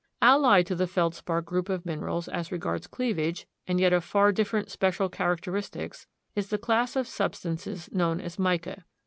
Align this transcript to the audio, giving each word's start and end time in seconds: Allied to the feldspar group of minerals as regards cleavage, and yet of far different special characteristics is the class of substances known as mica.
Allied 0.23 0.65
to 0.65 0.73
the 0.73 0.87
feldspar 0.87 1.41
group 1.43 1.69
of 1.69 1.85
minerals 1.85 2.27
as 2.27 2.51
regards 2.51 2.87
cleavage, 2.87 3.45
and 3.67 3.79
yet 3.79 3.93
of 3.93 4.03
far 4.03 4.31
different 4.31 4.71
special 4.71 5.09
characteristics 5.09 6.07
is 6.33 6.47
the 6.49 6.57
class 6.57 6.95
of 6.95 7.07
substances 7.07 7.87
known 7.93 8.19
as 8.19 8.39
mica. 8.39 8.83